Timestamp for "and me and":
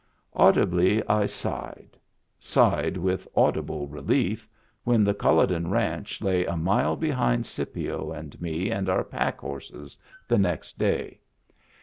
8.11-8.89